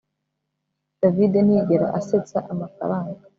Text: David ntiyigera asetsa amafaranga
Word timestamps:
David 1.01 1.33
ntiyigera 1.43 1.87
asetsa 1.99 2.37
amafaranga 2.53 3.21